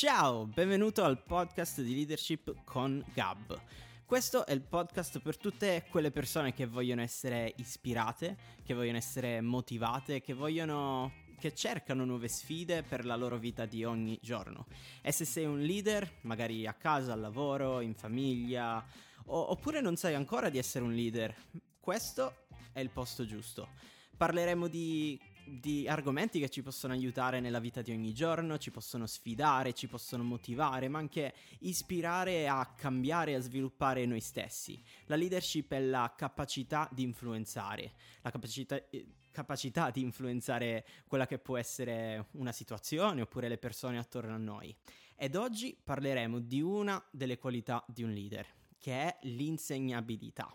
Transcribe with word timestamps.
Ciao, 0.00 0.46
benvenuto 0.46 1.04
al 1.04 1.22
podcast 1.22 1.82
di 1.82 1.94
leadership 1.94 2.64
con 2.64 3.04
Gab. 3.12 3.60
Questo 4.06 4.46
è 4.46 4.52
il 4.52 4.62
podcast 4.62 5.18
per 5.18 5.36
tutte 5.36 5.84
quelle 5.90 6.10
persone 6.10 6.54
che 6.54 6.64
vogliono 6.64 7.02
essere 7.02 7.52
ispirate, 7.58 8.34
che 8.64 8.72
vogliono 8.72 8.96
essere 8.96 9.42
motivate, 9.42 10.22
che 10.22 10.32
vogliono 10.32 11.12
che 11.38 11.54
cercano 11.54 12.06
nuove 12.06 12.28
sfide 12.28 12.82
per 12.82 13.04
la 13.04 13.14
loro 13.14 13.36
vita 13.36 13.66
di 13.66 13.84
ogni 13.84 14.18
giorno. 14.22 14.64
E 15.02 15.12
se 15.12 15.26
sei 15.26 15.44
un 15.44 15.60
leader, 15.60 16.10
magari 16.22 16.66
a 16.66 16.72
casa, 16.72 17.12
al 17.12 17.20
lavoro, 17.20 17.82
in 17.82 17.92
famiglia, 17.92 18.82
o- 19.26 19.50
oppure 19.50 19.82
non 19.82 19.96
sai 19.96 20.14
ancora 20.14 20.48
di 20.48 20.56
essere 20.56 20.82
un 20.82 20.94
leader, 20.94 21.36
questo 21.78 22.46
è 22.72 22.80
il 22.80 22.88
posto 22.88 23.26
giusto. 23.26 23.68
Parleremo 24.16 24.66
di 24.66 25.20
di 25.58 25.88
argomenti 25.88 26.38
che 26.38 26.48
ci 26.48 26.62
possono 26.62 26.92
aiutare 26.92 27.40
nella 27.40 27.58
vita 27.58 27.82
di 27.82 27.90
ogni 27.90 28.12
giorno, 28.12 28.58
ci 28.58 28.70
possono 28.70 29.06
sfidare, 29.06 29.72
ci 29.72 29.88
possono 29.88 30.22
motivare, 30.22 30.88
ma 30.88 30.98
anche 30.98 31.34
ispirare 31.60 32.46
a 32.46 32.74
cambiare 32.76 33.32
e 33.32 33.34
a 33.34 33.40
sviluppare 33.40 34.06
noi 34.06 34.20
stessi. 34.20 34.80
La 35.06 35.16
leadership 35.16 35.72
è 35.72 35.80
la 35.80 36.14
capacità 36.16 36.88
di 36.92 37.02
influenzare, 37.02 37.94
la 38.22 38.30
capacità, 38.30 38.76
eh, 38.90 39.06
capacità 39.30 39.90
di 39.90 40.02
influenzare 40.02 40.86
quella 41.06 41.26
che 41.26 41.38
può 41.38 41.56
essere 41.56 42.26
una 42.32 42.52
situazione 42.52 43.22
oppure 43.22 43.48
le 43.48 43.58
persone 43.58 43.98
attorno 43.98 44.34
a 44.34 44.38
noi. 44.38 44.74
Ed 45.16 45.36
oggi 45.36 45.76
parleremo 45.82 46.38
di 46.38 46.62
una 46.62 47.02
delle 47.10 47.38
qualità 47.38 47.84
di 47.86 48.02
un 48.02 48.12
leader, 48.12 48.46
che 48.78 48.92
è 48.92 49.18
l'insegnabilità. 49.22 50.54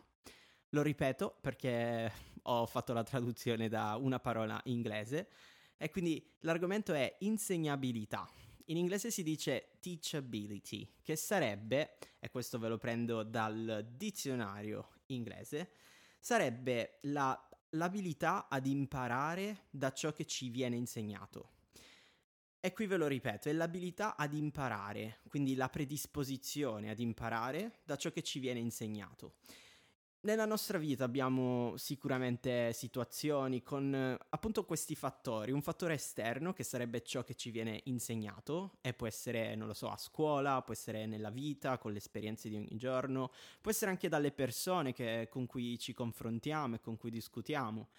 Lo 0.69 0.81
ripeto 0.81 1.37
perché 1.39 2.11
ho 2.47 2.65
fatto 2.65 2.93
la 2.93 3.03
traduzione 3.03 3.69
da 3.69 3.95
una 3.95 4.19
parola 4.19 4.59
inglese 4.65 5.29
e 5.77 5.89
quindi 5.89 6.25
l'argomento 6.39 6.93
è 6.93 7.17
insegnabilità. 7.19 8.29
In 8.65 8.77
inglese 8.77 9.11
si 9.11 9.21
dice 9.21 9.77
teachability, 9.79 10.87
che 11.03 11.15
sarebbe, 11.15 11.97
e 12.19 12.29
questo 12.31 12.57
ve 12.57 12.67
lo 12.67 12.77
prendo 12.77 13.23
dal 13.23 13.87
dizionario 13.95 14.89
inglese, 15.07 15.69
sarebbe 16.19 16.97
la, 17.03 17.39
l'abilità 17.71 18.47
ad 18.47 18.65
imparare 18.65 19.65
da 19.69 19.91
ciò 19.91 20.11
che 20.11 20.25
ci 20.25 20.49
viene 20.49 20.75
insegnato. 20.75 21.51
E 22.59 22.73
qui 22.73 22.87
ve 22.87 22.97
lo 22.97 23.05
ripeto, 23.05 23.49
è 23.49 23.53
l'abilità 23.53 24.15
ad 24.15 24.33
imparare, 24.33 25.19
quindi 25.29 25.53
la 25.53 25.69
predisposizione 25.69 26.89
ad 26.89 26.99
imparare 26.99 27.81
da 27.83 27.95
ciò 27.95 28.09
che 28.09 28.23
ci 28.23 28.39
viene 28.39 28.59
insegnato. 28.59 29.35
Nella 30.25 30.45
nostra 30.45 30.79
vita 30.79 31.03
abbiamo 31.03 31.77
sicuramente 31.77 32.73
situazioni 32.73 33.61
con 33.61 33.93
eh, 33.93 34.17
appunto 34.29 34.65
questi 34.65 34.95
fattori, 34.95 35.51
un 35.51 35.61
fattore 35.61 35.93
esterno 35.93 36.51
che 36.51 36.63
sarebbe 36.63 37.03
ciò 37.03 37.23
che 37.23 37.35
ci 37.35 37.51
viene 37.51 37.81
insegnato 37.83 38.77
e 38.81 38.95
può 38.95 39.05
essere, 39.05 39.53
non 39.53 39.67
lo 39.67 39.75
so, 39.75 39.87
a 39.87 39.97
scuola, 39.97 40.63
può 40.63 40.73
essere 40.73 41.05
nella 41.05 41.29
vita, 41.29 41.77
con 41.77 41.91
le 41.91 41.99
esperienze 41.99 42.49
di 42.49 42.55
ogni 42.55 42.75
giorno, 42.75 43.29
può 43.61 43.69
essere 43.69 43.91
anche 43.91 44.09
dalle 44.09 44.31
persone 44.31 44.93
che, 44.93 45.27
con 45.29 45.45
cui 45.45 45.77
ci 45.77 45.93
confrontiamo 45.93 46.73
e 46.73 46.79
con 46.79 46.97
cui 46.97 47.11
discutiamo. 47.11 47.89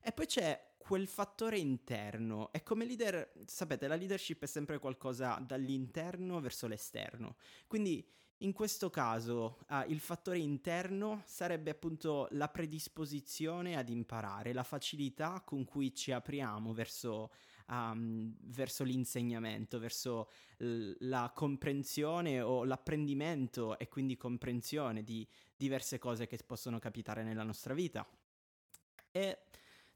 E 0.00 0.10
poi 0.10 0.26
c'è 0.26 0.74
quel 0.78 1.06
fattore 1.06 1.58
interno. 1.58 2.52
E 2.52 2.64
come 2.64 2.84
leader, 2.84 3.32
sapete, 3.44 3.86
la 3.86 3.94
leadership 3.94 4.42
è 4.42 4.46
sempre 4.46 4.80
qualcosa 4.80 5.40
dall'interno 5.40 6.40
verso 6.40 6.66
l'esterno. 6.66 7.36
Quindi 7.68 8.04
in 8.40 8.52
questo 8.52 8.90
caso 8.90 9.58
uh, 9.68 9.88
il 9.88 10.00
fattore 10.00 10.38
interno 10.38 11.22
sarebbe 11.24 11.70
appunto 11.70 12.28
la 12.32 12.48
predisposizione 12.48 13.76
ad 13.76 13.88
imparare, 13.88 14.52
la 14.52 14.62
facilità 14.62 15.42
con 15.44 15.64
cui 15.64 15.94
ci 15.94 16.12
apriamo 16.12 16.74
verso, 16.74 17.30
um, 17.68 18.34
verso 18.42 18.84
l'insegnamento, 18.84 19.78
verso 19.78 20.30
l- 20.58 20.92
la 21.00 21.32
comprensione 21.34 22.42
o 22.42 22.64
l'apprendimento 22.64 23.78
e 23.78 23.88
quindi 23.88 24.16
comprensione 24.16 25.02
di 25.02 25.26
diverse 25.56 25.98
cose 25.98 26.26
che 26.26 26.38
possono 26.44 26.78
capitare 26.78 27.22
nella 27.22 27.42
nostra 27.42 27.72
vita. 27.72 28.06
E 29.10 29.38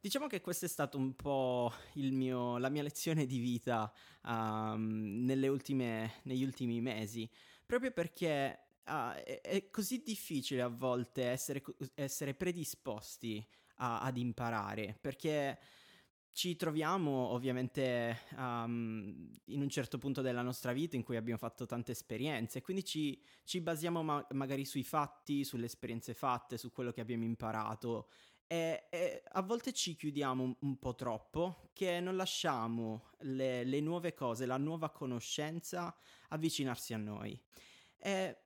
Diciamo 0.02 0.28
che 0.28 0.40
questa 0.40 0.64
è 0.64 0.68
stata 0.70 0.96
un 0.96 1.14
po' 1.14 1.70
mio, 1.96 2.56
la 2.56 2.70
mia 2.70 2.82
lezione 2.82 3.26
di 3.26 3.38
vita 3.38 3.92
um, 4.24 5.26
ultime, 5.28 6.20
negli 6.22 6.42
ultimi 6.42 6.80
mesi, 6.80 7.28
proprio 7.70 7.92
perché 7.92 8.58
uh, 8.84 9.12
è, 9.12 9.40
è, 9.42 9.70
così 9.70 10.02
difficile 10.02 10.60
a 10.60 10.66
volte 10.66 11.22
essere, 11.22 11.62
essere 11.94 12.34
predisposti 12.34 13.46
a, 13.76 14.00
ad 14.00 14.16
imparare, 14.16 14.98
perché 15.00 15.56
ci 16.32 16.56
troviamo 16.56 17.28
ovviamente 17.28 18.22
um, 18.36 19.30
in 19.44 19.60
un 19.60 19.68
certo 19.68 19.98
punto 19.98 20.20
della 20.20 20.42
nostra 20.42 20.72
vita 20.72 20.96
in 20.96 21.04
cui 21.04 21.14
abbiamo 21.14 21.38
fatto 21.38 21.64
tante 21.64 21.92
esperienze, 21.92 22.60
quindi 22.60 22.84
ci, 22.84 23.22
ci 23.44 23.60
basiamo 23.60 24.02
ma- 24.02 24.26
magari 24.30 24.64
sui 24.64 24.82
fatti, 24.82 25.44
sulle 25.44 25.66
esperienze 25.66 26.12
fatte, 26.12 26.58
su 26.58 26.72
quello 26.72 26.90
che 26.90 27.00
abbiamo 27.00 27.22
imparato 27.22 28.08
e, 28.52 28.86
e, 28.90 29.22
a 29.28 29.42
volte 29.42 29.72
ci 29.72 29.94
chiudiamo 29.94 30.42
un, 30.42 30.56
un 30.58 30.76
po' 30.80 30.96
troppo, 30.96 31.70
che 31.72 32.00
non 32.00 32.16
lasciamo 32.16 33.10
le, 33.18 33.62
le, 33.62 33.80
nuove 33.80 34.12
cose, 34.12 34.44
la 34.44 34.56
nuova 34.56 34.90
conoscenza 34.90 35.94
avvicinarsi 36.30 36.92
a 36.92 36.96
noi. 36.96 37.40
E 37.96 38.36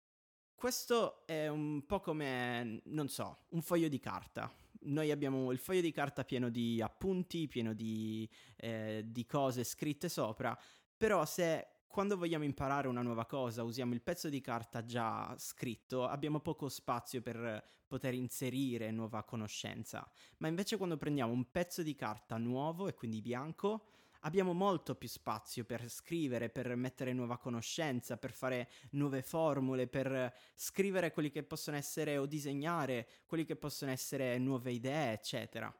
questo 0.54 1.26
è 1.26 1.48
un 1.48 1.86
po' 1.86 2.00
come, 2.00 2.82
non 2.84 3.08
so, 3.08 3.46
un 3.50 3.62
foglio 3.62 3.88
di 3.88 3.98
carta. 3.98 4.52
Noi 4.80 5.10
abbiamo 5.10 5.50
il 5.52 5.58
foglio 5.58 5.80
di 5.80 5.90
carta 5.90 6.22
pieno 6.22 6.50
di 6.50 6.82
appunti, 6.82 7.48
pieno 7.48 7.72
di, 7.72 8.28
eh, 8.56 9.04
di 9.06 9.24
cose 9.24 9.64
scritte 9.64 10.10
sopra, 10.10 10.54
però 10.98 11.24
se 11.24 11.73
quando 11.94 12.16
vogliamo 12.16 12.42
imparare 12.42 12.88
una 12.88 13.02
nuova 13.02 13.24
cosa, 13.24 13.62
usiamo 13.62 13.94
il 13.94 14.02
pezzo 14.02 14.28
di 14.28 14.40
carta 14.40 14.84
già 14.84 15.32
scritto, 15.38 16.04
abbiamo 16.08 16.40
poco 16.40 16.68
spazio 16.68 17.22
per 17.22 17.64
poter 17.86 18.14
inserire 18.14 18.90
nuova 18.90 19.22
conoscenza. 19.22 20.04
Ma 20.38 20.48
invece 20.48 20.76
quando 20.76 20.96
prendiamo 20.96 21.32
un 21.32 21.52
pezzo 21.52 21.84
di 21.84 21.94
carta 21.94 22.36
nuovo 22.36 22.88
e 22.88 22.94
quindi 22.94 23.20
bianco, 23.20 23.84
abbiamo 24.22 24.52
molto 24.54 24.96
più 24.96 25.06
spazio 25.06 25.64
per 25.64 25.88
scrivere, 25.88 26.50
per 26.50 26.74
mettere 26.74 27.12
nuova 27.12 27.38
conoscenza, 27.38 28.16
per 28.16 28.32
fare 28.32 28.68
nuove 28.90 29.22
formule, 29.22 29.86
per 29.86 30.34
scrivere 30.56 31.12
quelli 31.12 31.30
che 31.30 31.44
possono 31.44 31.76
essere 31.76 32.18
o 32.18 32.26
disegnare 32.26 33.06
quelli 33.24 33.44
che 33.44 33.54
possono 33.54 33.92
essere 33.92 34.36
nuove 34.38 34.72
idee, 34.72 35.12
eccetera. 35.12 35.72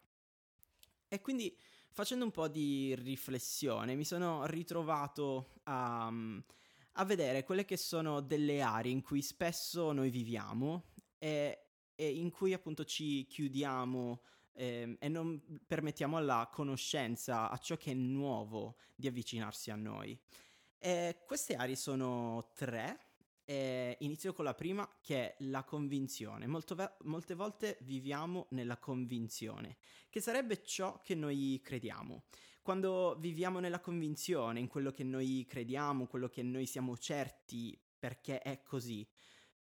E 1.09 1.21
quindi 1.21 1.57
facendo 1.95 2.25
un 2.25 2.33
po' 2.33 2.49
di 2.49 2.93
riflessione 2.97 3.95
mi 3.95 4.05
sono 4.05 4.47
ritrovato 4.47 5.61
a, 5.63 6.13
a 6.93 7.05
vedere 7.05 7.45
quelle 7.45 7.65
che 7.65 7.77
sono 7.77 8.21
delle 8.21 8.63
aree 8.63 8.91
in 8.91 9.01
cui 9.01 9.23
spesso 9.23 9.93
noi 9.93 10.11
viviamo 10.11 10.87
e, 11.19 11.67
e 11.95 12.09
in 12.11 12.31
cui 12.31 12.53
appunto 12.53 12.85
ci 12.85 13.25
chiudiamo 13.29 14.23
eh, 14.55 14.97
e 14.99 15.09
non 15.09 15.41
permettiamo 15.65 16.17
alla 16.17 16.51
conoscenza, 16.53 17.49
a 17.49 17.57
ciò 17.59 17.77
che 17.77 17.93
è 17.93 17.95
nuovo, 17.95 18.75
di 18.97 19.07
avvicinarsi 19.07 19.71
a 19.71 19.77
noi. 19.77 20.19
E 20.79 21.23
queste 21.25 21.55
aree 21.55 21.77
sono 21.77 22.51
tre 22.55 22.99
e 23.45 23.97
inizio 24.01 24.33
con 24.33 24.45
la 24.45 24.55
prima 24.55 24.89
che 25.01 25.17
è 25.17 25.35
la 25.41 25.65
convinzione. 25.65 26.47
Ve- 26.47 26.93
molte 27.03 27.35
volte 27.35 27.79
viviamo 27.83 28.47
nella 28.51 28.79
convinzione, 28.79 29.77
che 30.09 30.21
sarebbe 30.21 30.63
ciò 30.63 31.01
che 31.03 31.15
noi 31.15 31.61
crediamo. 31.63 32.25
Quando 32.63 33.17
viviamo 33.21 33.61
nella 33.61 33.81
convinzione, 33.81 34.59
in 34.59 34.69
quello 34.69 34.91
che 34.91 35.05
noi 35.05 35.45
crediamo, 35.47 36.07
quello 36.07 36.29
che 36.29 36.43
noi 36.43 36.65
siamo 36.65 36.97
certi 36.97 37.79
perché 37.99 38.41
è 38.41 38.63
così, 38.63 39.07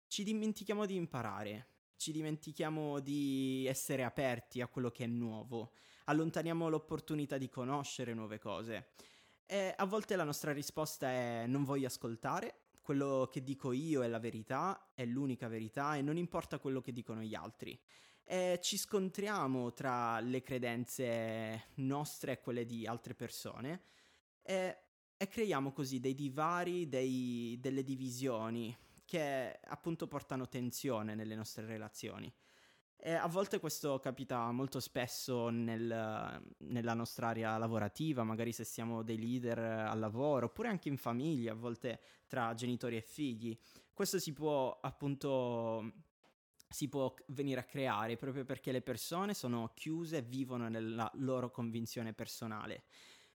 ci 0.07 0.23
dimentichiamo 0.23 0.85
di 0.85 0.95
imparare, 0.95 1.67
ci 1.97 2.11
dimentichiamo 2.11 2.99
di 2.99 3.65
essere 3.67 4.03
aperti 4.03 4.61
a 4.61 4.67
quello 4.67 4.91
che 4.91 5.03
è 5.03 5.07
nuovo, 5.07 5.73
allontaniamo 6.05 6.69
l'opportunità 6.69 7.37
di 7.37 7.49
conoscere 7.49 8.13
nuove 8.13 8.39
cose. 8.39 8.91
E 9.45 9.73
a 9.75 9.85
volte 9.85 10.15
la 10.15 10.23
nostra 10.23 10.53
risposta 10.53 11.09
è 11.09 11.45
non 11.47 11.63
voglio 11.63 11.87
ascoltare 11.87 12.62
quello 12.83 13.29
che 13.31 13.41
dico 13.41 13.71
io 13.71 14.03
è 14.03 14.07
la 14.07 14.19
verità, 14.19 14.91
è 14.93 15.05
l'unica 15.05 15.47
verità 15.47 15.95
e 15.95 16.01
non 16.01 16.17
importa 16.17 16.59
quello 16.59 16.81
che 16.81 16.91
dicono 16.91 17.21
gli 17.21 17.33
altri. 17.33 17.79
E 18.25 18.59
ci 18.61 18.77
scontriamo 18.77 19.73
tra 19.73 20.19
le 20.19 20.41
credenze 20.41 21.69
nostre 21.75 22.33
e 22.33 22.39
quelle 22.41 22.65
di 22.65 22.85
altre 22.85 23.15
persone 23.15 23.83
e, 24.41 24.77
e 25.17 25.27
creiamo 25.27 25.71
così 25.71 25.99
dei 25.99 26.13
divari, 26.13 26.87
dei, 26.87 27.57
delle 27.59 27.83
divisioni 27.83 28.75
che 29.05 29.59
appunto 29.63 30.07
portano 30.07 30.47
tensione 30.47 31.15
nelle 31.15 31.35
nostre 31.35 31.65
relazioni. 31.65 32.31
E 33.05 33.11
a 33.11 33.27
volte 33.27 33.59
questo 33.59 33.99
capita 33.99 34.49
molto 34.51 34.79
spesso 34.79 35.49
nel, 35.49 36.41
nella 36.59 36.93
nostra 36.93 37.27
area 37.27 37.57
lavorativa, 37.57 38.23
magari 38.23 38.53
se 38.53 38.63
siamo 38.63 39.03
dei 39.03 39.19
leader 39.19 39.59
al 39.59 39.99
lavoro, 39.99 40.45
oppure 40.45 40.69
anche 40.69 40.87
in 40.87 40.95
famiglia, 40.95 41.51
a 41.51 41.55
volte 41.55 41.99
tra 42.27 42.53
genitori 42.53 42.95
e 42.95 43.01
figli. 43.01 43.59
Questo 43.93 44.19
si 44.19 44.31
può 44.31 44.79
appunto 44.81 45.91
si 46.69 46.87
può 46.87 47.13
venire 47.27 47.59
a 47.59 47.65
creare 47.65 48.15
proprio 48.15 48.45
perché 48.45 48.71
le 48.71 48.81
persone 48.81 49.33
sono 49.33 49.73
chiuse 49.75 50.17
e 50.17 50.21
vivono 50.21 50.69
nella 50.69 51.11
loro 51.15 51.51
convinzione 51.51 52.13
personale. 52.13 52.85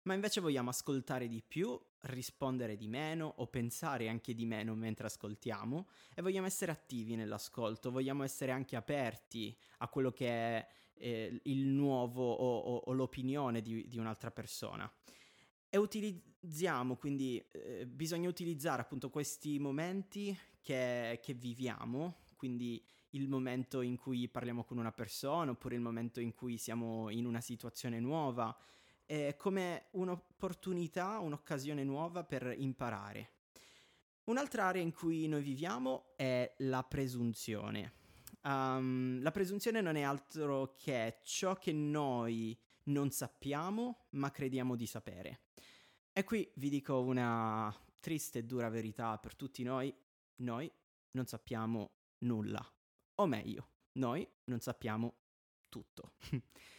ma 0.04 0.14
invece 0.14 0.40
vogliamo 0.40 0.70
ascoltare 0.70 1.28
di 1.28 1.42
più, 1.46 1.78
rispondere 2.02 2.76
di 2.76 2.86
meno 2.86 3.32
o 3.36 3.46
pensare 3.46 4.08
anche 4.08 4.34
di 4.34 4.46
meno 4.46 4.74
mentre 4.74 5.06
ascoltiamo 5.06 5.88
e 6.14 6.22
vogliamo 6.22 6.46
essere 6.46 6.70
attivi 6.72 7.16
nell'ascolto, 7.16 7.90
vogliamo 7.90 8.22
essere 8.22 8.52
anche 8.52 8.76
aperti 8.76 9.56
a 9.78 9.88
quello 9.88 10.12
che 10.12 10.28
è 10.28 10.68
eh, 10.94 11.40
il 11.44 11.66
nuovo 11.66 12.30
o, 12.30 12.58
o, 12.58 12.76
o 12.76 12.92
l'opinione 12.92 13.62
di, 13.62 13.86
di, 13.88 13.98
un'altra 13.98 14.30
persona. 14.30 14.90
E 15.68 15.76
utilizziamo, 15.76 16.96
quindi 16.96 17.44
eh, 17.52 17.86
bisogna 17.86 18.28
utilizzare 18.28 18.82
appunto 18.82 19.10
questi 19.10 19.58
momenti 19.58 20.36
che, 20.62 21.20
che 21.22 21.34
viviamo, 21.34 22.20
quindi 22.36 22.82
il 23.12 23.28
momento 23.28 23.80
in 23.80 23.96
cui 23.96 24.28
parliamo 24.28 24.64
con 24.64 24.78
una 24.78 24.92
persona 24.92 25.50
oppure 25.50 25.74
il 25.74 25.80
momento 25.80 26.20
in 26.20 26.34
cui 26.34 26.58
siamo 26.58 27.10
in 27.10 27.26
una 27.26 27.40
situazione 27.40 28.00
nuova, 28.00 28.56
eh, 29.10 29.36
come 29.36 29.86
un'opportunità, 29.92 31.18
un'occasione 31.18 31.82
nuova 31.82 32.24
per 32.24 32.54
imparare. 32.56 33.32
Un'altra 34.24 34.66
area 34.66 34.82
in 34.82 34.92
cui 34.92 35.26
noi 35.26 35.42
viviamo 35.42 36.12
è 36.14 36.54
la 36.58 36.84
presunzione. 36.84 37.94
Um, 38.42 39.22
la 39.22 39.30
presunzione 39.30 39.80
non 39.80 39.96
è 39.96 40.02
altro 40.02 40.74
che 40.76 41.20
ciò 41.22 41.54
che 41.54 41.72
noi 41.72 42.56
non 42.84 43.10
sappiamo, 43.10 44.08
ma 44.10 44.30
crediamo 44.30 44.76
di 44.76 44.86
sapere. 44.86 45.40
E 46.12 46.24
qui 46.24 46.50
vi 46.56 46.68
dico 46.68 47.00
una 47.00 47.74
triste 48.00 48.40
e 48.40 48.44
dura 48.44 48.68
verità 48.68 49.16
per 49.16 49.34
tutti 49.34 49.62
noi, 49.62 49.94
noi 50.36 50.70
non 51.12 51.24
sappiamo 51.24 51.92
nulla. 52.18 52.64
O 53.14 53.26
meglio, 53.26 53.68
noi 53.92 54.28
non 54.44 54.60
sappiamo 54.60 55.14
tutto. 55.70 56.12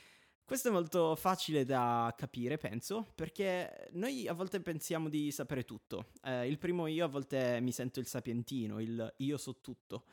Questo 0.50 0.70
è 0.70 0.72
molto 0.72 1.16
facile 1.16 1.64
da 1.64 2.12
capire, 2.18 2.58
penso, 2.58 3.06
perché 3.14 3.88
noi 3.92 4.28
a 4.28 4.34
volte 4.34 4.60
pensiamo 4.60 5.08
di 5.08 5.30
sapere 5.30 5.64
tutto. 5.64 6.08
Eh, 6.24 6.48
il 6.48 6.58
primo 6.58 6.88
io 6.88 7.06
a 7.06 7.08
volte 7.08 7.60
mi 7.62 7.72
sento 7.72 8.00
il 8.00 8.08
sapientino, 8.08 8.80
il 8.80 9.14
io 9.18 9.38
so 9.38 9.62
tutto. 9.62 10.06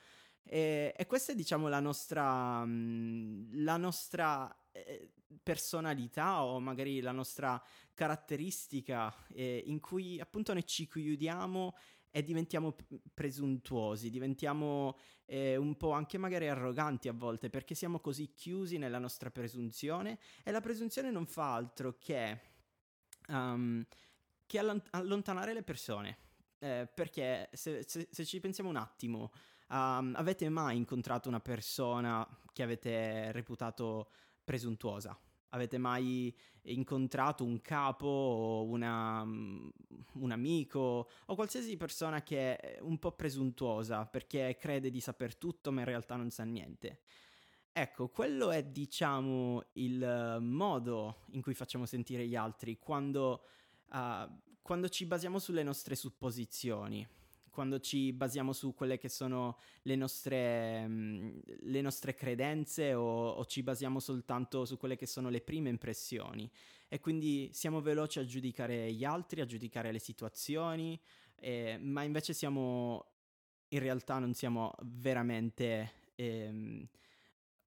E, 0.43 0.93
e 0.95 1.07
questa 1.07 1.33
è, 1.33 1.35
diciamo, 1.35 1.69
la 1.69 1.81
nostra, 1.81 2.63
mm, 2.67 3.65
la 3.65 3.79
nostra 3.79 4.55
eh, 4.73 5.11
personalità 5.43 6.45
o 6.45 6.61
magari 6.61 7.01
la 7.01 7.13
nostra 7.13 7.59
caratteristica 7.95 9.15
eh, 9.33 9.63
in 9.65 9.81
cui 9.81 10.21
appunto 10.21 10.53
noi 10.53 10.67
ci 10.67 10.87
chiudiamo 10.87 11.75
e 12.17 12.23
diventiamo 12.23 12.75
presuntuosi, 13.13 14.09
diventiamo 14.09 14.97
eh, 15.27 15.57
un 15.57 15.77
po' 15.77 15.91
anche 15.91 16.17
magari 16.17 16.49
arroganti 16.49 17.09
a 17.09 17.13
volte 17.13 17.51
perché 17.51 17.75
siamo 17.75 18.01
così 18.01 18.33
chiusi 18.33 18.79
nella 18.79 18.99
nostra 18.99 19.31
presunzione 19.31 20.19
e 20.43 20.51
la 20.51 20.63
presunzione 20.63 21.11
non 21.11 21.27
fa 21.27 21.53
altro 21.53 21.99
che, 21.99 22.41
um, 23.29 23.85
che 24.47 24.59
allontanare 24.59 25.53
le 25.53 25.63
persone. 25.63 26.17
Eh, 26.59 26.89
perché 26.95 27.51
se, 27.53 27.85
se, 27.87 28.09
se, 28.11 28.25
ci 28.25 28.41
pensiamo 28.41 28.71
un 28.71 28.77
attimo, 28.77 29.31
um, 29.69 30.15
avete 30.17 30.49
mai 30.49 30.79
incontrato 30.79 31.29
una 31.29 31.41
persona 31.41 32.27
che 32.55 32.63
avete 32.63 33.31
reputato 33.33 34.11
presuntuosa? 34.43 35.21
Avete 35.51 35.79
mai 35.79 36.35
incontrato 36.63 37.45
un 37.45 37.61
capo 37.61 38.07
o 38.07 38.65
una, 38.65 39.25
mm, 39.25 39.69
un 40.15 40.31
amico 40.33 41.09
o 41.27 41.35
qualsiasi 41.35 41.77
persona 41.77 42.23
che 42.23 42.57
è 42.57 42.79
un 42.81 42.99
po' 42.99 43.13
presuntuosa 43.13 44.05
perché 44.07 44.57
crede 44.59 44.91
di 44.91 45.01
saper 45.01 45.37
tutto 45.37 45.71
ma 45.71 45.81
in 45.81 45.87
realtà 45.87 46.17
non 46.17 46.31
sa 46.31 46.45
niente? 46.45 47.01
Ecco, 47.73 48.09
quello 48.09 48.51
è 48.51 48.65
diciamo 48.65 49.63
il 49.75 50.39
modo 50.41 51.25
in 51.33 51.43
cui 51.43 51.53
facciamo 51.53 51.85
sentire 51.85 52.27
gli 52.27 52.35
altri 52.35 52.79
quando, 52.79 53.43
uh, 53.93 54.29
quando 54.63 54.89
ci 54.89 55.05
basiamo 55.05 55.39
sulle 55.39 55.63
nostre 55.63 55.95
supposizioni 55.95 57.07
quando 57.57 57.81
ci 57.81 58.13
basiamo 58.13 58.53
su 58.53 58.75
quelle 58.75 58.99
che 58.99 59.09
sono 59.09 59.57
le 59.85 59.97
nostre, 59.97 60.87
mm, 60.87 61.39
le 61.63 61.81
nostre 61.81 62.15
credenze 62.15 62.93
o, 62.93 63.31
o, 63.31 63.47
ci 63.47 63.63
basiamo 63.63 63.99
soltanto 63.99 64.67
su 64.67 64.77
quelle 64.77 64.95
che 64.95 65.07
sono 65.07 65.31
le 65.31 65.41
prime 65.41 65.71
impressioni 65.71 66.51
e 66.87 67.01
quindi 67.01 67.49
siamo 67.55 67.81
veloci 67.81 68.19
a 68.19 68.27
giudicare 68.27 68.93
gli 68.93 69.05
altri, 69.05 69.41
a 69.41 69.47
giudicare 69.47 69.91
le 69.91 69.99
situazioni, 69.99 71.01
eh, 71.37 71.79
ma 71.81 72.03
invece 72.03 72.35
siamo, 72.35 73.07
in 73.69 73.79
realtà 73.79 74.19
non 74.19 74.35
siamo 74.35 74.75
veramente... 74.83 75.93
Ehm, 76.17 76.87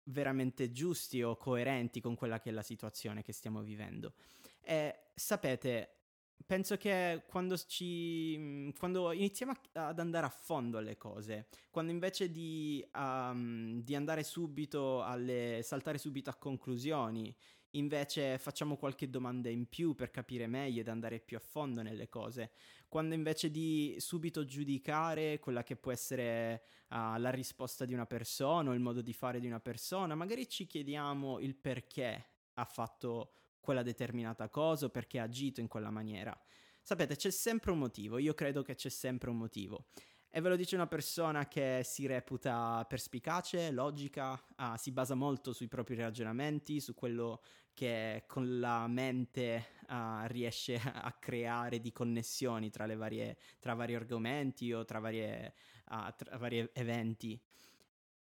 veramente 0.10 0.72
giusti 0.72 1.22
o 1.22 1.38
coerenti 1.38 2.02
con 2.02 2.16
quella 2.16 2.40
che 2.40 2.50
è 2.50 2.52
la 2.52 2.64
situazione 2.64 3.22
che 3.22 3.32
stiamo 3.32 3.62
vivendo. 3.62 4.14
E 4.60 5.12
sapete, 5.14 5.99
penso 6.46 6.78
che 6.78 7.24
quando, 7.28 7.58
ci, 7.58 8.74
quando 8.78 9.12
iniziamo 9.12 9.52
a, 9.74 9.88
ad 9.88 10.00
andare 10.00 10.26
a 10.26 10.30
fondo 10.30 10.78
alle 10.78 10.98
cose, 10.98 11.48
quando 11.70 11.92
invece 11.92 12.32
di, 12.32 12.86
um, 12.96 13.82
di 13.82 13.96
andare 13.96 14.24
subito 14.24 15.04
alle, 15.04 15.62
saltare 15.64 15.98
subito 15.98 16.30
a 16.30 16.36
conclusioni, 16.36 17.36
invece 17.72 18.38
facciamo 18.40 18.78
qualche 18.78 19.10
domanda 19.10 19.50
in 19.50 19.68
più 19.68 19.94
per 19.94 20.10
capire 20.10 20.48
meglio 20.48 20.82
ed 20.82 20.88
andare 20.88 21.20
più 21.20 21.38
a 21.38 21.42
fondo 21.42 21.82
nelle 21.82 22.10
cose, 22.10 22.52
quando 22.88 23.14
invece 23.14 23.52
di 23.52 23.96
subito 24.00 24.46
giudicare 24.46 25.40
quella 25.40 25.64
che 25.64 25.76
può 25.76 25.92
essere 25.92 26.64
uh, 26.90 27.18
la 27.18 27.30
risposta 27.30 27.86
di 27.86 27.94
una 27.94 28.08
persona 28.08 28.72
o 28.72 28.74
il 28.74 28.80
modo 28.80 29.02
di 29.02 29.14
fare 29.14 29.40
di 29.40 29.46
una 29.48 29.60
persona, 29.60 30.16
magari 30.16 30.48
ci 30.50 30.66
chiediamo 30.66 31.40
il 31.40 31.56
perché 31.56 32.26
ha 32.54 32.66
fatto 32.66 33.34
quella 33.60 33.84
determinata 33.84 34.50
cosa 34.50 34.86
o 34.86 34.90
perché 34.90 35.20
ha 35.20 35.24
agito 35.24 35.60
in 35.60 35.68
quella 35.68 35.92
maniera. 35.92 36.38
Sapete, 36.82 37.16
c'è 37.16 37.30
sempre 37.30 37.72
un 37.72 37.78
motivo, 37.78 38.18
io 38.18 38.34
credo 38.34 38.62
che 38.62 38.76
c'è 38.76 38.90
sempre 38.90 39.30
un 39.30 39.38
motivo. 39.38 39.86
E 40.32 40.42
ve 40.42 40.50
lo 40.50 40.56
dice 40.56 40.76
una 40.76 40.86
persona 40.86 41.48
che 41.48 41.82
si 41.84 42.06
reputa 42.06 42.86
perspicace, 42.88 43.72
logica, 43.72 44.40
ah, 44.58 44.78
si 44.78 44.92
basa 44.92 45.16
molto 45.16 45.54
sui 45.54 45.68
propri 45.68 45.96
ragionamenti, 45.96 46.80
su 46.80 46.94
quello 46.94 47.42
che 47.74 48.26
con 48.28 48.60
la 48.60 48.88
mente 48.88 49.70
ah, 49.88 50.26
riesce 50.28 50.76
a 50.76 51.12
creare 51.14 51.80
di 51.80 51.92
connessioni 51.92 52.70
tra, 52.70 52.86
varie, 52.96 53.38
tra 53.60 53.74
vari 53.74 53.96
argomenti 53.96 54.72
o 54.72 54.86
tra, 54.86 55.00
varie, 55.00 55.56
ah, 55.86 56.16
vari 56.38 56.70
eventi. 56.74 57.42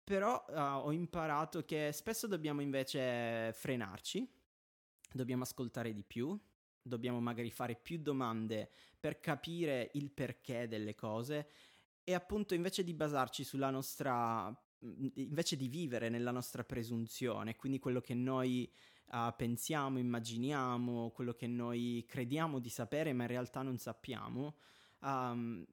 Però 0.04 0.44
ho 0.44 0.92
imparato 0.92 1.64
che 1.64 1.90
spesso 1.92 2.26
dobbiamo 2.26 2.60
invece 2.60 3.50
frenarci 3.54 4.28
dobbiamo 5.14 5.44
ascoltare 5.44 5.92
di 5.92 6.02
più, 6.02 6.38
dobbiamo 6.82 7.20
magari 7.20 7.50
fare 7.50 7.76
più 7.76 7.98
domande 7.98 8.70
per 8.98 9.20
capire 9.20 9.90
il 9.94 10.10
perché 10.10 10.66
delle 10.68 10.94
cose 10.94 11.48
e 12.02 12.14
appunto 12.14 12.54
invece 12.54 12.84
di 12.84 12.92
basarci 12.92 13.44
sulla 13.44 13.70
nostra 13.70 14.54
invece 15.14 15.56
di 15.56 15.68
vivere 15.68 16.10
nella 16.10 16.30
nostra 16.30 16.62
presunzione, 16.62 17.56
quindi 17.56 17.78
quello 17.78 18.02
che 18.02 18.12
noi 18.12 18.70
uh, 19.12 19.34
pensiamo, 19.34 19.98
immaginiamo, 19.98 21.10
quello 21.10 21.32
che 21.32 21.46
noi 21.46 22.04
crediamo 22.06 22.58
di 22.58 22.68
sapere 22.68 23.14
ma 23.14 23.22
in 23.22 23.30
realtà 23.30 23.62
non 23.62 23.78
sappiamo, 23.78 24.56
um, 25.00 25.64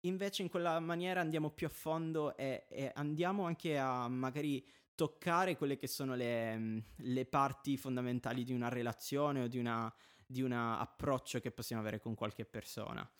invece 0.00 0.42
in 0.42 0.48
quella 0.48 0.80
maniera 0.80 1.20
andiamo 1.20 1.50
più 1.50 1.68
a 1.68 1.70
fondo 1.70 2.36
e, 2.36 2.66
e 2.68 2.90
andiamo 2.96 3.44
anche 3.44 3.78
a 3.78 4.08
magari 4.08 4.66
toccare 5.02 5.56
quelle 5.56 5.76
che 5.76 5.88
sono 5.88 6.14
le, 6.14 6.56
mm, 6.56 6.78
le 6.98 7.24
parti 7.26 7.76
fondamentali 7.76 8.44
di 8.44 8.52
una 8.52 8.68
relazione 8.68 9.42
o 9.42 9.48
di, 9.48 9.58
un 9.58 10.52
approccio 10.52 11.40
che 11.40 11.50
possiamo 11.50 11.82
avere 11.82 11.98
con 11.98 12.14
qualche 12.14 12.44
persona. 12.44 13.10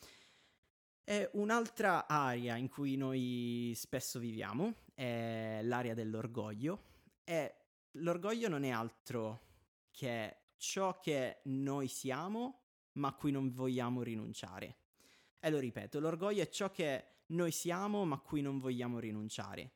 E 1.03 1.29
un'altra 1.33 2.07
area 2.07 2.55
in 2.55 2.69
cui 2.69 2.95
noi 2.95 3.73
spesso 3.75 4.21
viviamo 4.21 4.75
è 4.95 5.59
l'area 5.65 5.93
dell'orgoglio 5.95 6.85
e 7.25 7.55
l'orgoglio 7.95 8.49
non 8.49 8.63
è 8.63 8.71
altro 8.71 9.41
che 9.91 10.37
ciò 10.57 11.01
che 11.01 11.41
noi 11.47 11.89
siamo 11.89 12.61
ma 12.93 13.09
a 13.09 13.15
cui 13.15 13.33
non 13.33 13.51
vogliamo 13.51 14.05
rinunciare. 14.05 14.77
E 15.41 15.51
lo 15.51 15.59
ripeto, 15.59 15.99
l'orgoglio 15.99 16.43
è 16.43 16.49
ciò 16.49 16.71
che 16.71 17.07
noi 17.33 17.51
siamo 17.51 18.05
ma 18.05 18.15
a 18.15 18.21
cui 18.21 18.41
non 18.41 18.61
vogliamo 18.61 19.01
rinunciare. 19.01 19.73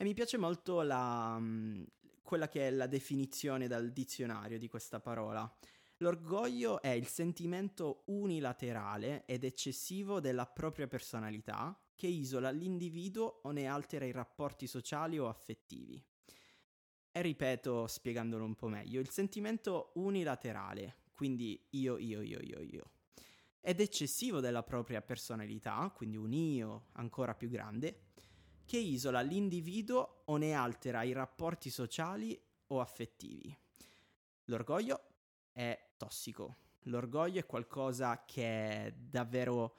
E 0.00 0.04
mi 0.04 0.14
piace 0.14 0.36
molto 0.36 0.82
la, 0.82 1.36
mm, 1.40 1.82
quella 2.22 2.46
che 2.46 2.68
è 2.68 2.70
la 2.70 2.86
definizione 2.86 3.66
dal 3.66 3.90
dizionario 3.90 4.56
di 4.56 4.68
questa 4.68 5.00
parola. 5.00 5.52
L'orgoglio 5.96 6.80
è 6.80 6.90
il 6.90 7.08
sentimento 7.08 8.04
unilaterale 8.06 9.24
ed 9.26 9.42
eccessivo 9.42 10.20
della 10.20 10.46
propria 10.46 10.86
personalità 10.86 11.76
che 11.96 12.06
isola 12.06 12.50
l'individuo 12.50 13.40
o 13.42 13.50
ne 13.50 13.66
altera 13.66 14.04
i 14.04 14.12
rapporti 14.12 14.68
sociali 14.68 15.18
o 15.18 15.26
affettivi. 15.26 16.00
E 17.10 17.20
ripeto, 17.20 17.88
spiegandolo 17.88 18.44
un 18.44 18.54
po' 18.54 18.68
meglio, 18.68 19.00
il 19.00 19.10
sentimento 19.10 19.90
unilaterale, 19.94 20.98
quindi 21.12 21.60
io, 21.70 21.98
io, 21.98 22.22
io, 22.22 22.38
io, 22.40 22.60
io, 22.60 22.90
ed 23.60 23.80
eccessivo 23.80 24.38
della 24.38 24.62
propria 24.62 25.02
personalità, 25.02 25.92
quindi 25.92 26.16
un 26.16 26.32
io 26.32 26.86
ancora 26.92 27.34
più 27.34 27.48
grande, 27.48 28.07
che 28.68 28.76
isola 28.76 29.22
l'individuo 29.22 30.24
o 30.26 30.36
ne 30.36 30.52
altera 30.52 31.02
i 31.02 31.12
rapporti 31.12 31.70
sociali 31.70 32.38
o 32.66 32.80
affettivi. 32.80 33.56
L'orgoglio 34.44 35.04
è 35.50 35.92
tossico, 35.96 36.56
L'orgoglio 36.88 37.40
è 37.40 37.46
qualcosa 37.46 38.24
che 38.24 38.94
davvero 38.96 39.76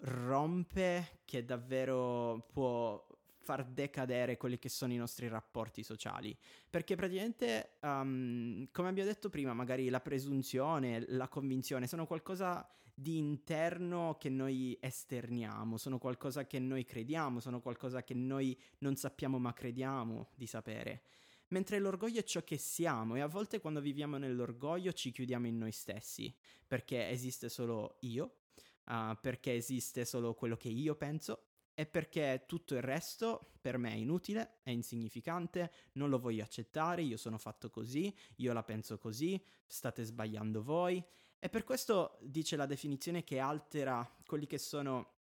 rompe, 0.00 1.20
che 1.24 1.44
davvero 1.44 2.46
può 2.52 3.06
far 3.42 3.64
decadere 3.64 4.36
quelli 4.36 4.58
che 4.58 4.68
sono 4.68 4.92
i 4.92 4.96
nostri 4.96 5.28
rapporti 5.28 5.82
sociali. 5.82 6.36
Perché 6.68 6.94
praticamente, 6.94 7.78
um, 7.80 8.68
come 8.70 8.88
abbiamo 8.88 9.08
detto 9.08 9.28
prima, 9.28 9.54
magari 9.54 9.88
la 9.88 10.00
presunzione, 10.00 11.04
la 11.08 11.28
convinzione 11.28 11.86
sono 11.86 12.06
qualcosa 12.06 12.68
di 12.92 13.16
interno 13.16 14.16
che 14.18 14.28
noi 14.28 14.76
esterniamo, 14.78 15.78
sono 15.78 15.98
qualcosa 15.98 16.46
che 16.46 16.58
noi 16.58 16.84
crediamo, 16.84 17.40
sono 17.40 17.60
qualcosa 17.60 18.04
che 18.04 18.14
noi 18.14 18.58
non 18.78 18.94
sappiamo 18.96 19.38
ma 19.38 19.54
crediamo 19.54 20.28
di 20.34 20.46
sapere. 20.46 21.02
Mentre 21.48 21.78
l'orgoglio 21.78 22.20
è 22.20 22.24
ciò 22.24 22.44
che 22.44 22.58
siamo 22.58 23.16
e 23.16 23.20
a 23.20 23.26
volte 23.26 23.58
quando 23.58 23.80
viviamo 23.80 24.18
nell'orgoglio 24.18 24.92
ci 24.92 25.10
chiudiamo 25.10 25.46
in 25.46 25.58
noi 25.58 25.72
stessi, 25.72 26.32
perché 26.66 27.08
esiste 27.08 27.48
solo 27.48 27.96
io, 28.00 28.36
uh, 28.84 29.16
perché 29.20 29.54
esiste 29.54 30.04
solo 30.04 30.34
quello 30.34 30.56
che 30.56 30.68
io 30.68 30.94
penso 30.94 31.49
e 31.80 31.86
perché 31.86 32.44
tutto 32.46 32.74
il 32.74 32.82
resto 32.82 33.52
per 33.58 33.78
me 33.78 33.92
è 33.92 33.94
inutile, 33.94 34.58
è 34.62 34.68
insignificante, 34.68 35.72
non 35.92 36.10
lo 36.10 36.18
voglio 36.18 36.42
accettare, 36.42 37.00
io 37.00 37.16
sono 37.16 37.38
fatto 37.38 37.70
così, 37.70 38.14
io 38.36 38.52
la 38.52 38.62
penso 38.62 38.98
così, 38.98 39.42
state 39.66 40.04
sbagliando 40.04 40.62
voi. 40.62 41.02
E 41.38 41.48
per 41.48 41.64
questo 41.64 42.18
dice 42.20 42.56
la 42.56 42.66
definizione 42.66 43.24
che 43.24 43.38
altera 43.38 44.06
quelli 44.26 44.46
che 44.46 44.58
sono 44.58 45.14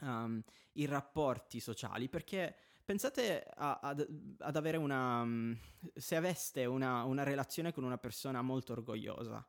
um, 0.00 0.42
i 0.72 0.86
rapporti 0.86 1.60
sociali, 1.60 2.08
perché 2.08 2.52
pensate 2.84 3.46
a, 3.54 3.78
ad, 3.80 4.34
ad, 4.38 4.56
avere 4.56 4.78
una... 4.78 5.20
Um, 5.20 5.56
se 5.94 6.16
aveste 6.16 6.64
una, 6.64 7.04
una 7.04 7.22
relazione 7.22 7.72
con 7.72 7.84
una 7.84 7.98
persona 7.98 8.42
molto 8.42 8.72
orgogliosa, 8.72 9.46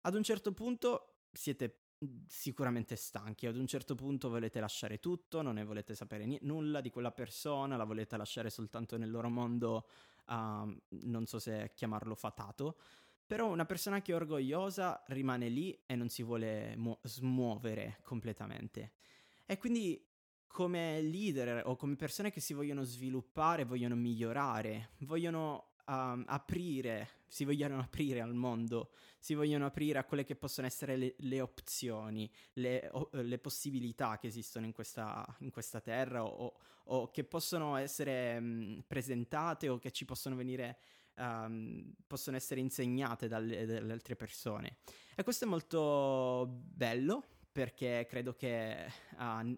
ad 0.00 0.14
un 0.16 0.22
certo 0.24 0.50
punto 0.50 1.26
siete 1.30 1.81
sicuramente 2.26 2.96
stanchi. 2.96 3.46
Ad 3.46 3.56
un 3.56 3.66
certo 3.66 3.94
punto 3.94 4.28
volete 4.28 4.60
lasciare 4.60 4.98
tutto, 4.98 5.42
non 5.42 5.54
ne 5.54 5.64
volete 5.64 5.94
sapere 5.94 6.26
ni- 6.26 6.38
nulla 6.42 6.80
di 6.80 6.90
quella 6.90 7.12
persona, 7.12 7.76
la 7.76 7.84
volete 7.84 8.16
lasciare 8.16 8.50
soltanto 8.50 8.96
nel 8.96 9.10
loro 9.10 9.28
mondo, 9.28 9.86
uh, 10.28 10.76
non 10.88 11.26
so 11.26 11.38
se 11.38 11.72
chiamarlo 11.74 12.14
fatato. 12.14 12.78
Però 13.26 13.50
una 13.50 13.64
persona 13.64 14.02
che 14.02 14.12
è 14.12 14.14
orgogliosa 14.14 15.02
rimane 15.06 15.48
lì 15.48 15.80
e 15.86 15.94
non 15.96 16.08
si 16.08 16.22
vuole 16.22 16.76
mu- 16.76 16.98
smuovere 17.02 17.98
completamente. 18.02 18.92
E 19.46 19.56
quindi 19.56 20.06
come 20.46 21.00
leader 21.00 21.62
o 21.66 21.76
come 21.76 21.96
persone 21.96 22.30
che 22.30 22.40
si 22.40 22.52
vogliono 22.52 22.82
sviluppare, 22.82 23.64
vogliono 23.64 23.94
migliorare, 23.94 24.90
vogliono 24.98 25.71
um, 25.86 26.24
aprire, 26.26 27.08
si 27.26 27.44
vogliono 27.44 27.78
aprire 27.78 28.20
al 28.20 28.34
mondo, 28.34 28.92
si 29.18 29.34
vogliono 29.34 29.66
aprire 29.66 29.98
a 29.98 30.04
quelle 30.04 30.24
che 30.24 30.36
possono 30.36 30.66
essere 30.66 30.96
le, 30.96 31.14
le 31.18 31.40
opzioni, 31.40 32.30
le, 32.54 32.88
o, 32.92 33.08
le, 33.12 33.38
possibilità 33.38 34.18
che 34.18 34.26
esistono 34.26 34.66
in 34.66 34.72
questa, 34.72 35.24
in 35.40 35.50
questa 35.50 35.80
terra 35.80 36.24
o, 36.24 36.54
o, 36.84 37.10
che 37.10 37.24
possono 37.24 37.76
essere 37.76 38.36
um, 38.38 38.82
presentate 38.86 39.68
o 39.68 39.78
che 39.78 39.90
ci 39.90 40.04
possono 40.04 40.36
venire, 40.36 40.78
um, 41.16 41.92
possono 42.06 42.36
essere 42.36 42.60
insegnate 42.60 43.28
dalle, 43.28 43.66
dalle 43.66 43.92
altre 43.92 44.16
persone. 44.16 44.78
E 45.14 45.22
questo 45.22 45.44
è 45.44 45.48
molto 45.48 46.46
bello 46.48 47.24
perché 47.50 48.06
credo 48.08 48.34
che... 48.34 48.90
Uh, 49.18 49.56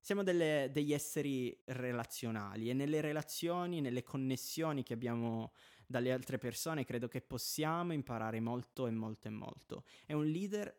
siamo 0.00 0.22
delle, 0.22 0.70
degli 0.72 0.92
esseri 0.92 1.56
relazionali 1.66 2.70
e 2.70 2.72
nelle 2.72 3.00
relazioni, 3.00 3.80
nelle 3.80 4.02
connessioni 4.02 4.82
che 4.82 4.94
abbiamo 4.94 5.52
dalle 5.86 6.12
altre 6.12 6.38
persone, 6.38 6.84
credo 6.84 7.08
che 7.08 7.20
possiamo 7.20 7.92
imparare 7.92 8.40
molto 8.40 8.86
e 8.86 8.90
molto 8.90 9.28
e 9.28 9.30
molto. 9.30 9.84
E 10.06 10.14
un 10.14 10.24
leader 10.24 10.74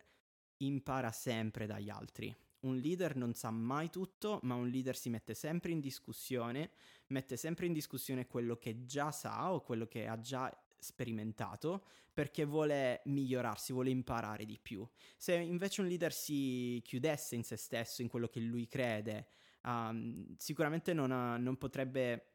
impara 0.57 1.11
sempre 1.11 1.65
dagli 1.65 1.89
altri. 1.89 2.35
Un 2.61 2.77
leader 2.77 3.15
non 3.15 3.33
sa 3.33 3.51
mai 3.51 3.89
tutto, 3.89 4.39
ma 4.43 4.55
un 4.55 4.69
leader 4.69 4.95
si 4.95 5.09
mette 5.09 5.33
sempre 5.33 5.71
in 5.71 5.79
discussione, 5.79 6.71
mette 7.07 7.35
sempre 7.35 7.65
in 7.65 7.73
discussione 7.73 8.27
quello 8.27 8.55
che 8.57 8.85
già 8.85 9.11
sa 9.11 9.51
o 9.51 9.61
quello 9.61 9.87
che 9.87 10.07
ha 10.07 10.19
già 10.19 10.49
sperimentato 10.81 11.85
perché 12.13 12.43
vuole 12.43 13.01
migliorarsi, 13.05 13.71
vuole 13.71 13.89
imparare 13.89 14.45
di 14.45 14.59
più. 14.61 14.85
Se 15.15 15.33
invece 15.35 15.81
un 15.81 15.87
leader 15.87 16.11
si 16.11 16.81
chiudesse 16.83 17.35
in 17.35 17.43
se 17.43 17.55
stesso, 17.55 18.01
in 18.01 18.09
quello 18.09 18.27
che 18.27 18.39
lui 18.39 18.67
crede, 18.67 19.27
um, 19.63 20.35
sicuramente 20.37 20.93
non, 20.93 21.11
ha, 21.11 21.37
non 21.37 21.57
potrebbe 21.57 22.25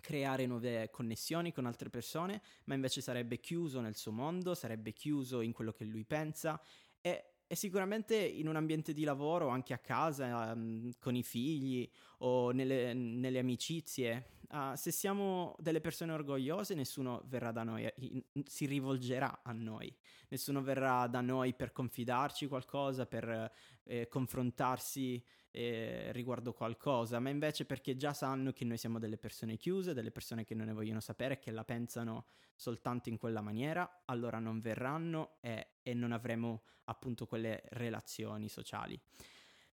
creare 0.00 0.46
nuove 0.46 0.90
connessioni 0.90 1.52
con 1.52 1.66
altre 1.66 1.88
persone, 1.88 2.42
ma 2.64 2.74
invece 2.74 3.00
sarebbe 3.00 3.40
chiuso 3.40 3.80
nel 3.80 3.96
suo 3.96 4.12
mondo, 4.12 4.54
sarebbe 4.54 4.92
chiuso 4.92 5.40
in 5.40 5.52
quello 5.52 5.72
che 5.72 5.84
lui 5.84 6.04
pensa 6.04 6.60
e 7.00 7.35
e 7.48 7.54
sicuramente 7.54 8.16
in 8.16 8.48
un 8.48 8.56
ambiente 8.56 8.92
di 8.92 9.04
lavoro, 9.04 9.48
anche 9.48 9.72
a 9.72 9.78
casa, 9.78 10.52
um, 10.52 10.90
con 10.98 11.14
i 11.14 11.22
figli 11.22 11.88
o 12.18 12.50
nelle, 12.50 12.92
nelle 12.92 13.38
amicizie, 13.38 14.30
uh, 14.50 14.74
se 14.74 14.90
siamo 14.90 15.54
delle 15.58 15.80
persone 15.80 16.12
orgogliose, 16.12 16.74
nessuno 16.74 17.22
verrà 17.26 17.52
da 17.52 17.62
noi, 17.62 17.88
in, 17.98 18.20
si 18.44 18.66
rivolgerà 18.66 19.42
a 19.44 19.52
noi, 19.52 19.94
nessuno 20.28 20.60
verrà 20.60 21.06
da 21.06 21.20
noi 21.20 21.54
per 21.54 21.70
confidarci 21.70 22.48
qualcosa, 22.48 23.06
per 23.06 23.52
eh, 23.84 24.08
confrontarsi 24.08 25.24
eh, 25.52 26.10
riguardo 26.12 26.52
qualcosa, 26.52 27.20
ma 27.20 27.30
invece 27.30 27.64
perché 27.64 27.94
già 27.94 28.12
sanno 28.12 28.52
che 28.52 28.64
noi 28.64 28.76
siamo 28.76 28.98
delle 28.98 29.18
persone 29.18 29.56
chiuse, 29.56 29.94
delle 29.94 30.10
persone 30.10 30.44
che 30.44 30.54
non 30.54 30.66
ne 30.66 30.72
vogliono 30.72 31.00
sapere, 31.00 31.38
che 31.38 31.52
la 31.52 31.64
pensano 31.64 32.26
soltanto 32.56 33.08
in 33.08 33.18
quella 33.18 33.40
maniera, 33.40 34.02
allora 34.06 34.38
non 34.38 34.60
verranno 34.60 35.36
e, 35.40 35.75
e 35.86 35.94
non 35.94 36.10
avremo 36.10 36.62
appunto 36.86 37.26
quelle 37.26 37.62
relazioni 37.70 38.48
sociali. 38.48 39.00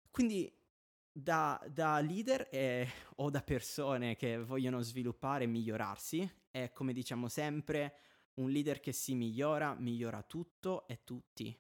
Quindi 0.10 0.50
da, 1.12 1.62
da 1.70 2.00
leader 2.00 2.48
e, 2.50 2.88
o 3.18 3.30
da 3.30 3.42
persone 3.42 4.16
che 4.16 4.38
vogliono 4.38 4.80
sviluppare 4.82 5.44
e 5.44 5.48
migliorarsi, 5.48 6.32
è 6.50 6.72
come 6.72 6.94
diciamo 6.94 7.28
sempre, 7.28 7.96
un 8.36 8.50
leader 8.50 8.80
che 8.80 8.94
si 8.94 9.16
migliora, 9.16 9.76
migliora 9.78 10.24
tutto 10.24 10.88
e 10.88 11.00
tutti. 11.04 11.54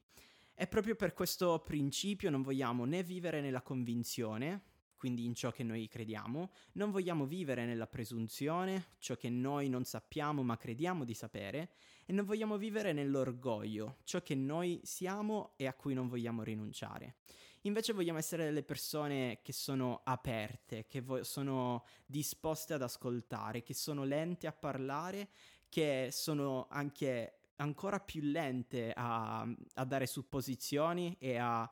E 0.56 0.68
proprio 0.68 0.96
per 0.96 1.14
questo 1.14 1.60
principio 1.60 2.30
non 2.30 2.42
vogliamo 2.42 2.86
né 2.86 3.04
vivere 3.04 3.42
nella 3.42 3.62
convinzione, 3.62 4.62
quindi 4.98 5.26
in 5.26 5.36
ciò 5.36 5.52
che 5.52 5.64
noi 5.64 5.88
crediamo, 5.88 6.52
non 6.74 6.92
vogliamo 6.92 7.26
vivere 7.26 7.66
nella 7.66 7.88
presunzione, 7.88 8.88
ciò 9.00 9.16
che 9.16 9.30
noi 9.30 9.70
non 9.70 9.86
sappiamo 9.86 10.44
ma 10.44 10.58
crediamo 10.58 11.06
di 11.06 11.14
sapere, 11.14 11.70
e 12.06 12.14
non 12.14 12.26
vogliamo 12.26 12.58
vivere 12.58 12.94
nell'orgoglio, 12.94 13.98
ciò 14.04 14.22
che 14.22 14.36
noi 14.36 14.82
siamo 14.84 15.54
e 15.56 15.68
a 15.68 15.74
cui 15.74 15.94
non 15.94 16.08
vogliamo 16.08 16.44
rinunciare. 16.44 17.18
Invece 17.62 17.94
vogliamo 17.94 18.18
essere 18.18 18.46
delle 18.46 18.64
persone 18.64 19.40
che 19.42 19.52
sono 19.52 20.02
aperte, 20.04 20.86
che 20.88 21.02
vo- 21.02 21.24
sono 21.24 21.86
disposte 22.06 22.74
ad 22.74 22.82
ascoltare, 22.82 23.62
che 23.62 23.74
sono 23.74 24.04
lente 24.04 24.48
a 24.48 24.54
parlare, 24.54 25.30
che 25.70 26.10
sono 26.12 26.68
anche 26.70 27.40
ancora 27.58 28.00
più 28.00 28.22
lente 28.22 28.94
a, 28.96 29.42
a 29.42 29.86
dare 29.86 30.06
supposizioni 30.06 31.16
e 31.20 31.38
a 31.38 31.70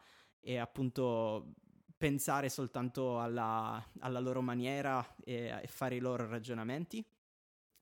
e 0.47 0.59
appunto 0.59 1.55
pensare 1.97 2.49
soltanto 2.49 3.19
alla, 3.19 3.83
alla 3.99 4.19
loro 4.19 4.41
maniera 4.41 5.15
e, 5.23 5.59
e, 5.61 5.67
fare 5.67 5.95
i 5.95 5.99
loro 5.99 6.27
ragionamenti, 6.27 7.03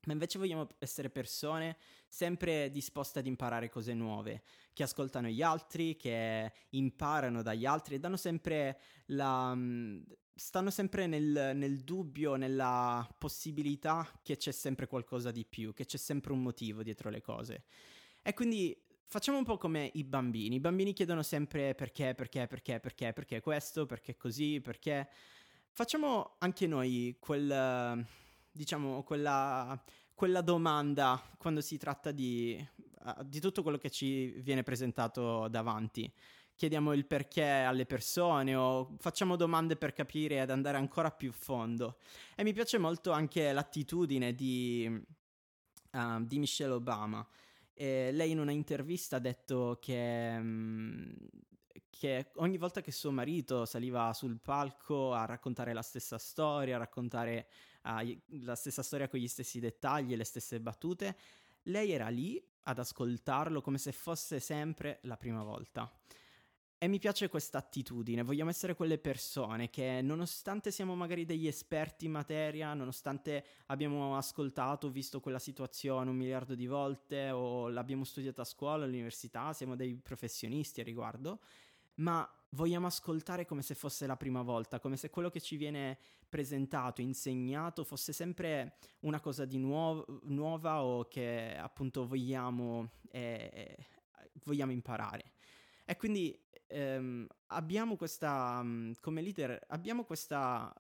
ma 0.05 0.13
invece 0.13 0.37
vogliamo 0.37 0.67
essere 0.79 1.09
persone 1.09 1.77
sempre 2.07 2.69
disposte 2.71 3.19
ad 3.19 3.25
imparare 3.25 3.69
cose 3.69 3.93
nuove, 3.93 4.43
che 4.73 4.83
ascoltano 4.83 5.27
gli 5.27 5.41
altri, 5.41 5.95
che 5.95 6.51
imparano 6.71 7.41
dagli 7.41 7.65
altri 7.65 7.95
e 7.95 7.99
danno 7.99 8.17
sempre 8.17 8.79
la, 9.07 9.55
stanno 10.35 10.69
sempre 10.69 11.07
nel, 11.07 11.51
nel, 11.55 11.79
dubbio, 11.79 12.35
nella 12.35 13.07
possibilità 13.17 14.19
che 14.21 14.35
c'è 14.37 14.51
sempre 14.51 14.87
qualcosa 14.87 15.31
di 15.31 15.45
più, 15.45 15.73
che 15.73 15.85
c'è 15.85 15.97
sempre 15.97 16.33
un 16.33 16.41
motivo 16.41 16.83
dietro 16.83 17.09
le 17.09 17.21
cose. 17.21 17.63
E 18.21 18.33
quindi 18.33 18.75
facciamo 19.05 19.37
un 19.37 19.43
po' 19.43 19.57
come 19.57 19.89
i 19.93 20.03
bambini. 20.03 20.55
I 20.55 20.59
bambini 20.59 20.93
chiedono 20.93 21.23
sempre 21.23 21.75
perché, 21.75 22.13
perché, 22.15 22.47
perché, 22.47 22.79
perché, 22.79 23.13
perché 23.13 23.41
questo, 23.41 23.85
perché 23.85 24.15
così, 24.15 24.61
perché... 24.61 25.09
Facciamo 25.75 26.35
anche 26.37 26.67
noi 26.67 27.17
quel, 27.19 28.05
diciamo, 28.51 29.01
quella, 29.01 29.83
quella 30.13 30.41
domanda 30.41 31.19
quando 31.35 31.61
si 31.61 31.79
tratta 31.79 32.11
di, 32.11 32.63
di 33.23 33.39
tutto 33.39 33.63
quello 33.63 33.79
che 33.79 33.89
ci 33.89 34.27
viene 34.41 34.61
presentato 34.61 35.47
davanti 35.47 36.13
chiediamo 36.55 36.93
il 36.93 37.05
perché 37.05 37.43
alle 37.43 37.85
persone 37.85 38.55
o 38.55 38.95
facciamo 38.99 39.35
domande 39.35 39.75
per 39.75 39.93
capire 39.93 40.41
ed 40.41 40.49
andare 40.49 40.77
ancora 40.77 41.11
più 41.11 41.29
a 41.29 41.33
fondo. 41.33 41.97
E 42.35 42.43
mi 42.43 42.53
piace 42.53 42.77
molto 42.77 43.11
anche 43.11 43.51
l'attitudine 43.51 44.33
di, 44.33 45.03
uh, 45.91 46.23
di 46.23 46.39
Michelle 46.39 46.73
Obama. 46.73 47.27
E 47.73 48.11
lei 48.11 48.31
in 48.31 48.39
una 48.39 48.51
intervista 48.51 49.15
ha 49.15 49.19
detto 49.19 49.77
che, 49.81 50.35
um, 50.39 51.15
che, 51.89 52.31
ogni 52.35 52.57
volta 52.57 52.81
che 52.81 52.91
suo 52.91 53.11
marito 53.11 53.65
saliva 53.65 54.13
sul 54.13 54.39
palco 54.39 55.13
a 55.13 55.25
raccontare 55.25 55.73
la 55.73 55.81
stessa 55.81 56.17
storia, 56.17 56.75
a 56.75 56.79
raccontare 56.79 57.47
uh, 57.83 58.17
la 58.43 58.55
stessa 58.55 58.83
storia 58.83 59.07
con 59.07 59.19
gli 59.19 59.27
stessi 59.27 59.59
dettagli 59.59 60.13
e 60.13 60.15
le 60.15 60.23
stesse 60.23 60.59
battute, 60.59 61.17
lei 61.63 61.91
era 61.91 62.09
lì 62.09 62.41
ad 62.63 62.79
ascoltarlo 62.79 63.61
come 63.61 63.77
se 63.77 63.91
fosse 63.91 64.39
sempre 64.39 64.99
la 65.03 65.17
prima 65.17 65.43
volta. 65.43 65.91
E 66.83 66.89
mi 66.89 66.99
piace 66.99 67.29
questa 67.29 67.59
attitudine, 67.59 68.23
vogliamo 68.23 68.49
essere 68.49 68.75
quelle 68.75 68.97
persone 68.97 69.69
che 69.69 70.01
nonostante 70.01 70.69
siamo 70.69 70.95
magari 70.95 71.23
degli 71.23 71.47
esperti 71.47 72.03
in 72.03 72.11
materia, 72.11 72.73
nonostante 72.73 73.45
abbiamo 73.67 74.17
ascoltato, 74.17 74.89
visto 74.89 75.21
quella 75.21 75.39
situazione 75.39 76.09
un 76.09 76.17
miliardo 76.17 76.55
di 76.55 76.67
volte 76.67 77.29
o 77.29 77.69
l'abbiamo 77.69 78.03
studiata 78.03 78.41
a 78.41 78.43
scuola, 78.43 78.83
all'università, 78.83 79.53
siamo 79.53 79.77
dei 79.77 79.95
professionisti 79.95 80.81
a 80.81 80.83
riguardo, 80.83 81.39
ma 81.99 82.29
vogliamo 82.49 82.87
ascoltare 82.87 83.45
come 83.45 83.61
se 83.61 83.75
fosse 83.75 84.05
la 84.05 84.17
prima 84.17 84.41
volta, 84.41 84.81
come 84.81 84.97
se 84.97 85.09
quello 85.09 85.29
che 85.29 85.39
ci 85.39 85.55
viene 85.55 85.97
presentato, 86.27 86.99
insegnato, 86.99 87.85
fosse 87.85 88.11
sempre 88.11 88.75
una 89.03 89.21
cosa 89.21 89.45
di 89.45 89.57
nuov- 89.57 90.23
nuova 90.23 90.83
o 90.83 91.07
che 91.07 91.55
appunto 91.57 92.05
vogliamo, 92.05 92.89
eh, 93.09 93.77
vogliamo 94.43 94.73
imparare. 94.73 95.31
E 95.85 95.95
quindi 95.97 96.37
ehm, 96.67 97.27
abbiamo 97.47 97.95
questa, 97.95 98.61
mm, 98.63 98.93
come 98.99 99.21
leader, 99.21 99.59
abbiamo 99.67 100.05
questa 100.05 100.73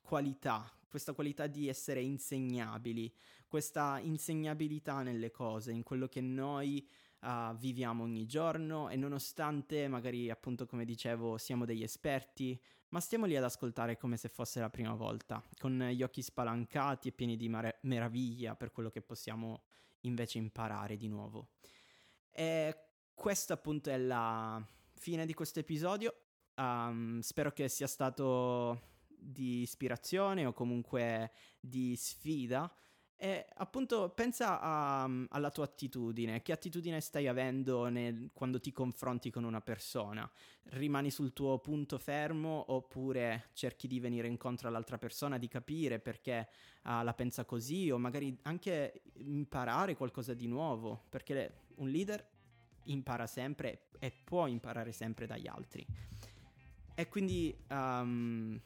qualità, 0.00 0.70
questa 0.88 1.12
qualità 1.12 1.46
di 1.46 1.68
essere 1.68 2.00
insegnabili, 2.00 3.12
questa 3.46 3.98
insegnabilità 4.00 5.02
nelle 5.02 5.30
cose, 5.30 5.72
in 5.72 5.82
quello 5.82 6.08
che 6.08 6.20
noi 6.20 6.86
uh, 7.20 7.54
viviamo 7.56 8.02
ogni 8.02 8.26
giorno 8.26 8.88
e 8.88 8.96
nonostante 8.96 9.88
magari 9.88 10.30
appunto 10.30 10.66
come 10.66 10.84
dicevo 10.84 11.38
siamo 11.38 11.64
degli 11.64 11.82
esperti, 11.82 12.60
ma 12.88 13.00
stiamo 13.00 13.26
lì 13.26 13.36
ad 13.36 13.44
ascoltare 13.44 13.96
come 13.96 14.16
se 14.16 14.28
fosse 14.28 14.58
la 14.60 14.70
prima 14.70 14.94
volta, 14.94 15.42
con 15.58 15.78
gli 15.92 16.02
occhi 16.02 16.22
spalancati 16.22 17.08
e 17.08 17.12
pieni 17.12 17.36
di 17.36 17.48
mar- 17.48 17.78
meraviglia 17.82 18.56
per 18.56 18.72
quello 18.72 18.90
che 18.90 19.02
possiamo 19.02 19.62
invece 20.00 20.38
imparare 20.38 20.96
di 20.96 21.08
nuovo. 21.08 21.50
E 22.30 22.89
questa 23.20 23.52
appunto 23.52 23.90
è 23.90 23.98
la 23.98 24.66
fine 24.94 25.26
di 25.26 25.34
questo 25.34 25.58
episodio. 25.58 26.14
Um, 26.56 27.20
spero 27.20 27.52
che 27.52 27.68
sia 27.68 27.86
stato 27.86 28.80
di 29.06 29.60
ispirazione 29.60 30.46
o 30.46 30.54
comunque 30.54 31.30
di 31.60 31.94
sfida. 31.96 32.72
E 33.16 33.46
appunto 33.56 34.08
pensa 34.08 34.58
a, 34.58 35.02
alla 35.28 35.50
tua 35.50 35.64
attitudine, 35.64 36.40
che 36.40 36.52
attitudine 36.52 36.98
stai 37.02 37.28
avendo 37.28 37.88
nel, 37.88 38.30
quando 38.32 38.58
ti 38.58 38.72
confronti 38.72 39.30
con 39.30 39.44
una 39.44 39.60
persona? 39.60 40.28
Rimani 40.70 41.10
sul 41.10 41.34
tuo 41.34 41.58
punto 41.58 41.98
fermo 41.98 42.72
oppure 42.72 43.50
cerchi 43.52 43.86
di 43.86 44.00
venire 44.00 44.28
incontro 44.28 44.68
all'altra 44.68 44.96
persona, 44.96 45.36
di 45.36 45.48
capire 45.48 45.98
perché 45.98 46.48
uh, 46.84 47.02
la 47.02 47.12
pensa 47.12 47.44
così 47.44 47.90
o 47.90 47.98
magari 47.98 48.34
anche 48.44 49.02
imparare 49.16 49.94
qualcosa 49.94 50.32
di 50.32 50.46
nuovo? 50.46 51.04
Perché 51.10 51.64
un 51.74 51.90
leader 51.90 52.26
impara 52.84 53.26
sempre 53.26 53.88
e 53.98 54.10
può 54.10 54.46
imparare 54.46 54.92
sempre 54.92 55.26
dagli 55.26 55.46
altri. 55.46 55.86
E 56.94 57.08
quindi 57.08 57.56
um, 57.70 58.60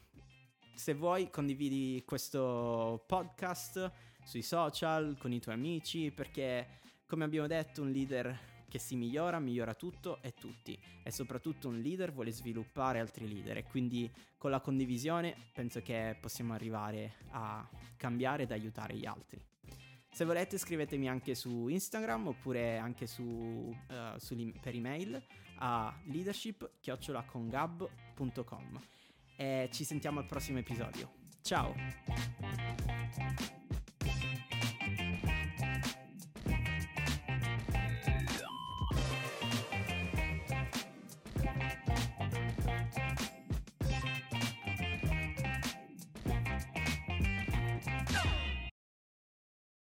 se 0.75 0.95
vuoi 0.95 1.31
condividi 1.31 2.03
questo 2.05 3.05
podcast 3.07 3.93
sui 4.25 4.43
social, 4.43 5.17
con 5.19 5.33
i 5.33 5.41
tuoi 5.41 5.55
amici, 5.55 6.11
perché 6.11 6.81
come 7.07 7.25
abbiamo 7.25 7.47
detto 7.47 7.83
un 7.83 7.91
leader 7.91 8.53
che 8.69 8.81
si 8.81 8.97
migliora, 8.97 9.39
migliora 9.39 9.75
tutto 9.75 10.21
e 10.21 10.35
tutti 10.35 10.77
e 11.05 11.11
soprattutto 11.13 11.69
un 11.69 11.79
leader 11.79 12.13
vuole 12.13 12.33
sviluppare 12.33 12.99
altri 12.99 13.29
leader 13.29 13.59
e 13.59 13.63
quindi 13.63 14.11
con 14.37 14.51
la 14.51 14.61
condivisione 14.61 15.37
penso 15.53 15.81
che 15.81 16.17
possiamo 16.21 16.55
arrivare 16.55 17.19
a 17.31 17.69
cambiare 17.97 18.43
ed 18.43 18.51
aiutare 18.51 18.97
gli 18.97 19.07
altri. 19.07 19.41
Se 20.15 20.25
volete 20.25 20.59
scrivetemi 20.59 21.09
anche 21.09 21.35
su 21.35 21.67
Instagram 21.67 22.29
oppure 22.29 22.79
anche 22.79 23.09
su, 23.09 23.25
uh, 23.25 23.75
su 24.17 24.53
per 24.63 24.73
email 24.73 25.21
a 25.59 25.93
leadership-congab.com 26.05 28.81
e 29.35 29.69
ci 29.73 29.83
sentiamo 29.83 30.21
al 30.21 30.27
prossimo 30.27 30.59
episodio. 30.59 31.11
Ciao! 31.43 31.75